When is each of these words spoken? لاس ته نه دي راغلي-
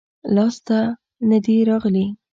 لاس 0.35 0.55
ته 0.67 0.77
نه 1.29 1.37
دي 1.45 1.55
راغلي- 1.69 2.09